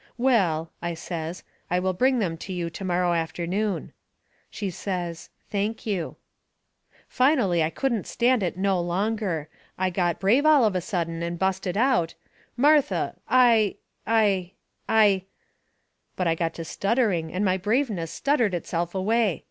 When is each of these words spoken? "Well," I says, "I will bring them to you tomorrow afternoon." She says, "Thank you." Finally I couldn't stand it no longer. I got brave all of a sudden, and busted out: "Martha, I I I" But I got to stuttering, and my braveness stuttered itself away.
"Well," 0.17 0.71
I 0.81 0.95
says, 0.95 1.43
"I 1.69 1.77
will 1.77 1.93
bring 1.93 2.17
them 2.17 2.35
to 2.37 2.51
you 2.53 2.71
tomorrow 2.71 3.13
afternoon." 3.13 3.93
She 4.49 4.71
says, 4.71 5.29
"Thank 5.51 5.85
you." 5.85 6.15
Finally 7.07 7.61
I 7.61 7.69
couldn't 7.69 8.07
stand 8.07 8.41
it 8.41 8.57
no 8.57 8.81
longer. 8.81 9.47
I 9.77 9.91
got 9.91 10.19
brave 10.19 10.43
all 10.43 10.65
of 10.65 10.75
a 10.75 10.81
sudden, 10.81 11.21
and 11.21 11.37
busted 11.37 11.77
out: 11.77 12.15
"Martha, 12.57 13.13
I 13.29 13.75
I 14.07 14.53
I" 14.89 15.25
But 16.15 16.25
I 16.25 16.33
got 16.33 16.55
to 16.55 16.65
stuttering, 16.65 17.31
and 17.31 17.45
my 17.45 17.57
braveness 17.57 18.09
stuttered 18.09 18.55
itself 18.55 18.95
away. 18.95 19.39